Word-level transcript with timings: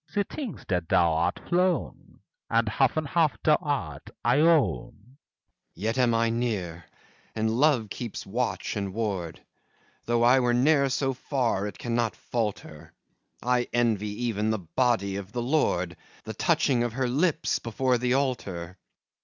She 0.11 0.23
thinks 0.23 0.65
that 0.67 0.89
thou 0.89 1.13
art 1.13 1.39
flown; 1.47 2.21
And 2.49 2.67
half 2.67 2.97
and 2.97 3.07
half 3.07 3.37
thou 3.43 3.59
art, 3.61 4.09
I 4.25 4.39
own. 4.39 4.93
FAUST 4.95 5.77
Yet 5.77 5.97
am 5.99 6.15
I 6.15 6.31
near, 6.31 6.85
and 7.35 7.51
love 7.51 7.91
keeps 7.91 8.25
watch 8.25 8.75
and 8.75 8.95
ward; 8.95 9.43
Though 10.05 10.23
I 10.23 10.39
were 10.39 10.55
ne'er 10.55 10.89
so 10.89 11.13
far, 11.13 11.67
it 11.67 11.77
cannot 11.77 12.15
falter: 12.15 12.93
I 13.43 13.67
envy 13.73 14.23
even 14.23 14.49
the 14.49 14.57
Body 14.57 15.17
of 15.17 15.33
the 15.33 15.43
Lord 15.43 15.95
The 16.23 16.33
touching 16.33 16.81
of 16.83 16.93
her 16.93 17.07
lips, 17.07 17.59
before 17.59 17.99
the 17.99 18.15
altar. 18.15 18.79